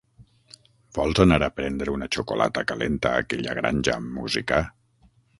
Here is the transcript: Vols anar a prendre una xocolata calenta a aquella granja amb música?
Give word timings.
Vols 0.97 1.19
anar 1.25 1.35
a 1.47 1.49
prendre 1.59 1.93
una 1.97 2.07
xocolata 2.15 2.63
calenta 2.71 3.11
a 3.11 3.19
aquella 3.25 3.55
granja 3.59 3.93
amb 3.97 4.15
música? 4.17 4.63